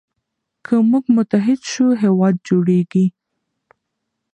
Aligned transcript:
که 0.65 0.73
موږ 0.89 1.05
متحد 1.15 1.59
سو 1.71 1.85
هیواد 2.03 2.35
جوړیږي. 2.47 3.05